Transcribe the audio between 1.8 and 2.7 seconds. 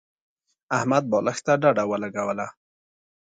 ولګوله.